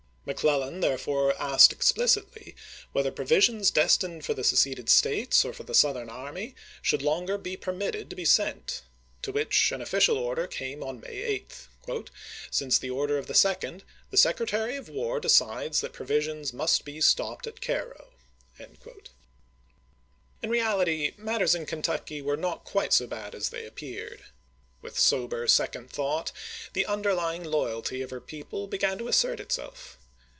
McClellan 0.23 0.81
therefore 0.81 1.33
asked 1.41 1.73
explicitly 1.73 2.55
whether 2.91 3.09
provisions 3.11 3.71
destined 3.71 4.23
for 4.23 4.35
the 4.35 4.43
seceded 4.43 4.87
States 4.87 5.43
or 5.43 5.51
for 5.51 5.63
the 5.63 5.73
Southern 5.73 6.09
army 6.09 6.53
should 6.79 7.01
longer 7.01 7.39
be 7.39 7.57
permitted 7.57 8.07
to 8.07 8.15
be 8.15 8.23
sent, 8.23 8.83
to 9.23 9.31
which 9.31 9.71
an 9.71 9.81
official 9.81 10.19
order 10.19 10.45
came 10.45 10.83
on 10.83 10.99
May 10.99 11.17
8:" 11.23 11.53
Since 12.51 12.77
the 12.77 12.91
order 12.91 13.17
of 13.17 13.25
the 13.25 13.33
2d, 13.33 13.81
the 14.11 14.15
Secretary 14.15 14.75
of 14.77 14.89
War 14.89 15.19
decides 15.19 15.81
that 15.81 15.91
provisions 15.91 16.53
must 16.53 16.85
be 16.85 17.01
stopped 17.01 17.47
at 17.47 17.59
Cairo." 17.59 18.13
In 18.59 20.51
reality 20.51 21.13
matters 21.17 21.55
in 21.55 21.65
Kentucky 21.65 22.21
were 22.21 22.37
not 22.37 22.63
quite 22.63 22.93
so 22.93 23.07
bad 23.07 23.33
as 23.33 23.49
they 23.49 23.65
appeared. 23.65 24.23
With 24.83 24.99
sober 24.99 25.47
second 25.47 25.89
thought, 25.89 26.31
the 26.73 26.85
underlying 26.85 27.43
loyalty 27.43 28.03
of 28.03 28.11
her 28.11 28.21
people 28.21 28.67
began 28.67 28.99
to 28.99 29.07
assert 29.07 29.39
itself. 29.39 29.97